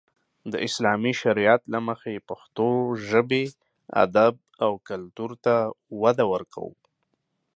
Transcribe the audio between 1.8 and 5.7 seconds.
مخې پښتو ژبې، ادب او کلتور ته